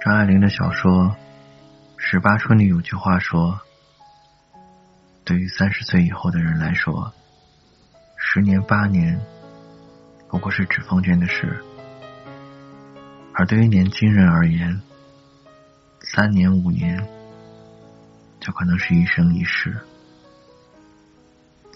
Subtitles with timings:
[0.00, 1.06] 张爱玲的小说
[1.96, 3.60] 《十八春》里有句话说
[5.24, 7.12] ：“对于三十岁以后的人来说，
[8.16, 9.20] 十年八年
[10.28, 11.48] 不过是指缝间的事；
[13.34, 14.80] 而对于年轻人而言，
[16.00, 17.04] 三年五年
[18.38, 19.78] 就可能是一生一世。”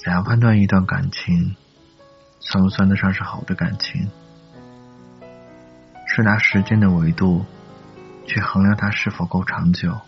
[0.02, 1.56] 怎样判断一段感情
[2.38, 4.08] 算不算得上是好的感情？
[6.06, 7.44] 是拿时间的维度？
[8.26, 10.00] 去衡量它是否够长久，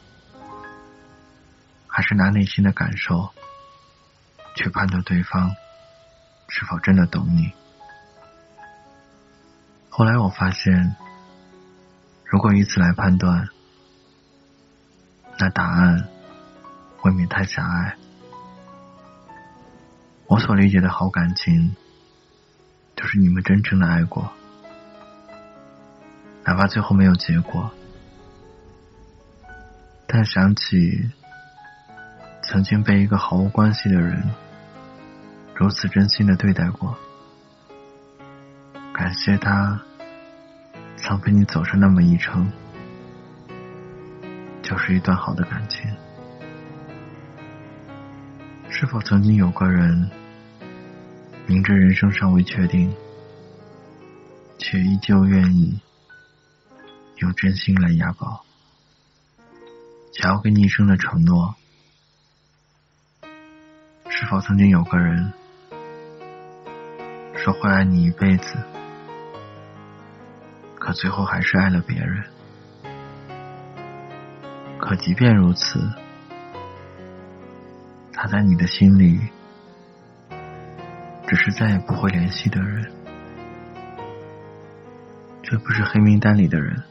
[1.87, 3.31] 还是拿内心的感受
[4.57, 5.55] 去判断对方
[6.49, 7.53] 是否真的懂你？
[9.91, 10.97] 后来我发现，
[12.25, 13.49] 如果以此来判断，
[15.39, 16.09] 那答案
[17.03, 17.97] 未免太狭隘。
[20.27, 21.77] 我所理解的好感情，
[22.97, 24.33] 就是你们真诚的爱过，
[26.45, 27.71] 哪怕最后没有结果。
[30.17, 31.11] 但想起
[32.41, 34.23] 曾经被一个毫无关系的人
[35.57, 36.97] 如此真心的对待过，
[38.93, 39.83] 感谢他
[40.97, 42.49] 曾陪你走上那么一程，
[44.63, 45.91] 就是一段好的感情。
[48.71, 50.09] 是否曾经有个人
[51.49, 52.95] 明知人生尚未确定，
[54.59, 55.81] 却依旧愿意
[57.17, 58.45] 用真心来押宝？
[60.15, 61.57] 想要给你一生的承诺，
[64.09, 65.33] 是否曾经有个人
[67.35, 68.57] 说会爱你一辈子，
[70.79, 72.25] 可最后还是爱了别人？
[74.79, 75.81] 可即便如此，
[78.13, 79.19] 他在你的心里
[81.27, 82.93] 只是再也不会联系的人，
[85.43, 86.85] 这不是黑名单里的人。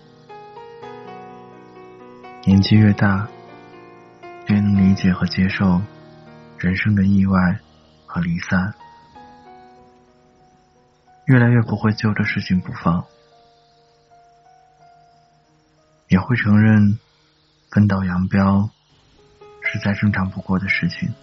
[2.46, 3.30] 年纪越大，
[4.48, 5.82] 越能理解和接受
[6.58, 7.58] 人生的意外
[8.06, 8.74] 和离散，
[11.26, 13.06] 越来越不会揪着事情不放，
[16.10, 17.00] 也会承认
[17.72, 18.70] 分道扬镳
[19.62, 21.14] 是再正常不过的事情。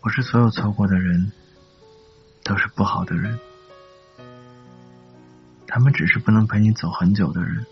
[0.00, 1.32] 不是所有错过的人
[2.42, 3.38] 都是不好的人，
[5.66, 7.66] 他们只是不能陪你走很久的人。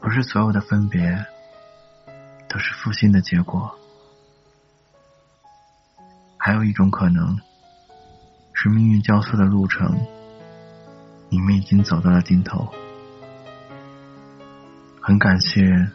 [0.00, 1.26] 不是所有的分别
[2.48, 3.78] 都是负心的结果，
[6.36, 7.38] 还有一种可能
[8.54, 10.06] 是命运交错的路程，
[11.28, 12.72] 你们已经走到了尽头。
[15.02, 15.90] 很感谢，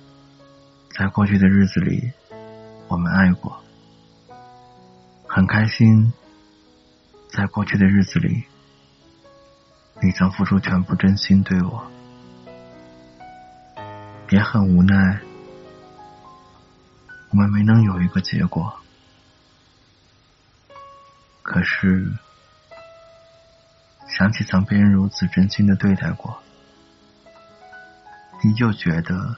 [0.92, 2.12] 在过去的日子里
[2.88, 3.60] 我们爱过，
[5.28, 6.14] 很开心，
[7.28, 8.44] 在过去的日子里
[10.02, 11.92] 你曾付出全部真心对我。
[14.30, 15.22] 也很无奈，
[17.30, 18.76] 我们没能有一个结果。
[21.44, 22.12] 可是，
[24.08, 26.42] 想起曾被人如此真心的对待过，
[28.44, 29.38] 依旧觉得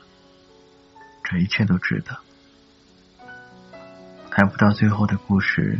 [1.23, 2.17] 这一切都值得。
[4.31, 5.79] 还不到最后的故事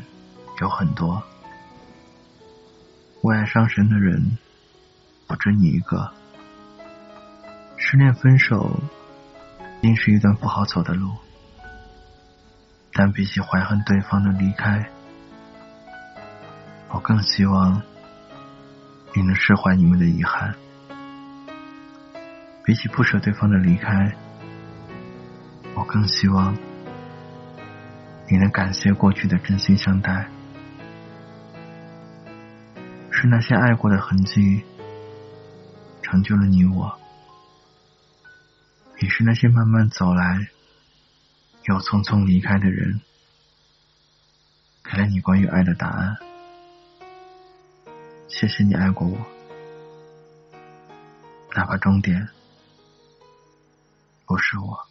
[0.59, 1.23] 有很多，
[3.21, 4.37] 为爱伤神的人
[5.27, 6.11] 不止你一个，
[7.89, 8.81] 失恋分手。
[9.79, 11.15] 定是一段不好走的路，
[12.91, 14.89] 但比起怀恨对方的离开，
[16.89, 17.81] 我更希望
[19.15, 20.53] 你能释怀你们的遗憾。
[22.65, 24.13] 比起不舍对方的离开，
[25.73, 26.57] 我更希望
[28.27, 30.27] 你能感谢过去的真心相待。
[33.11, 34.63] 是那些爱过的痕迹，
[36.01, 36.99] 成就了你我。
[38.99, 40.47] 也是那些慢慢走来，
[41.65, 42.99] 又匆匆离开的人，
[44.83, 46.17] 给了你关于爱的答案。
[48.27, 49.17] 谢谢你爱过我，
[51.55, 52.27] 哪怕终点
[54.25, 54.86] 不是我。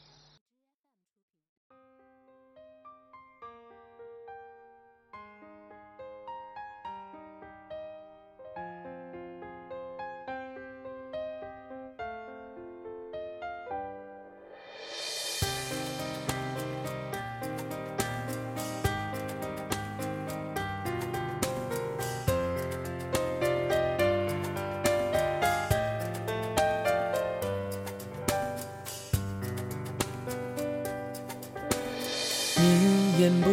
[33.27, 33.51] 言不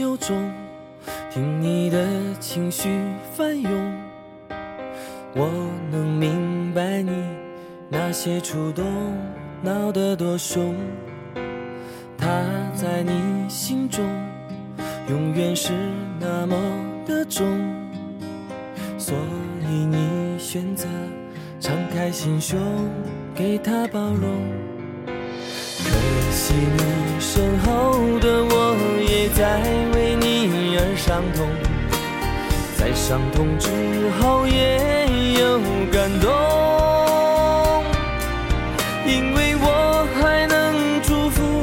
[0.00, 0.50] 由衷，
[1.30, 2.08] 听你的
[2.40, 2.88] 情绪
[3.36, 3.70] 翻涌，
[5.34, 5.46] 我
[5.90, 6.72] 能明。
[6.72, 7.10] 白你
[7.88, 8.84] 那些触动，
[9.60, 10.74] 闹得多凶。
[12.16, 12.28] 他
[12.76, 13.12] 在你
[13.48, 14.04] 心中
[15.08, 15.72] 永远是
[16.20, 16.56] 那么
[17.04, 17.44] 的重，
[18.96, 19.16] 所
[19.64, 20.86] 以你选择
[21.58, 22.56] 敞开心胸，
[23.34, 24.30] 给他包容。
[25.06, 28.39] 可惜你身后的
[31.20, 31.46] 伤痛，
[32.78, 33.68] 在伤痛之
[34.18, 34.78] 后也
[35.38, 35.60] 有
[35.92, 36.30] 感动，
[39.06, 41.62] 因为我还能祝福，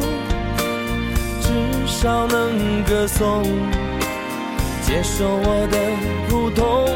[1.42, 3.44] 至少能歌颂，
[4.84, 5.78] 接受我的
[6.30, 6.88] 普通，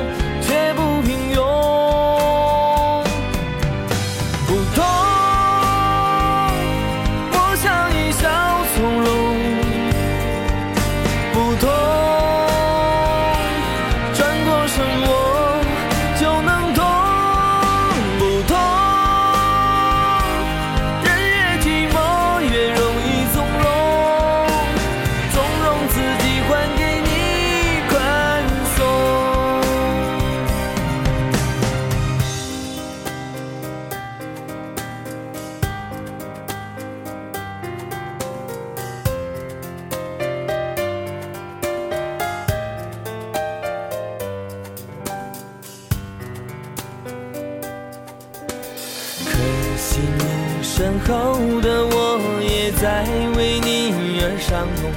[50.81, 53.05] 身后的我也在
[53.37, 54.89] 为你而伤痛，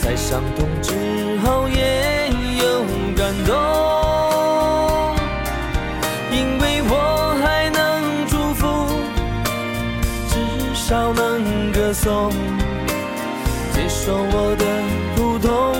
[0.00, 0.88] 在伤痛之
[1.44, 2.32] 后也
[2.62, 2.80] 有
[3.14, 3.52] 感动，
[6.32, 8.64] 因为我还能祝福，
[10.30, 10.34] 至
[10.74, 12.32] 少能歌颂，
[13.74, 14.64] 接受我的
[15.14, 15.73] 普通，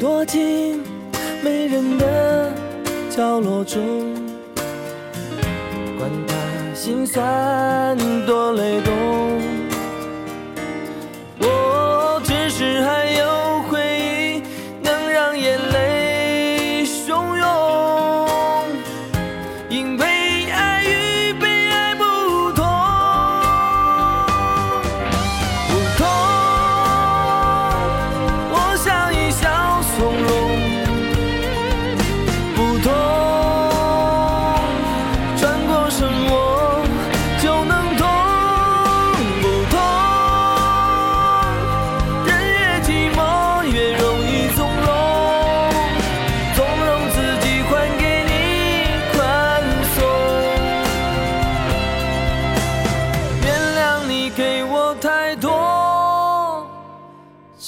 [0.00, 0.80] 躲进
[1.42, 2.52] 没人的
[3.10, 3.82] 角落中，
[5.98, 6.34] 管他
[6.74, 9.57] 心酸多累动。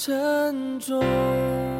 [0.03, 1.80] 沉重。